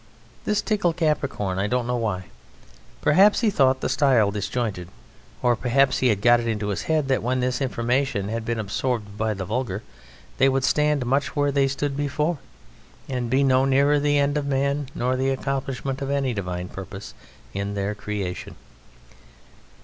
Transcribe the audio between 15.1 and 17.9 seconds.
the accomplishment of any Divine purpose in